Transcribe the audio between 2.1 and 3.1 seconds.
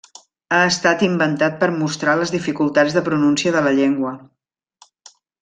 les dificultats de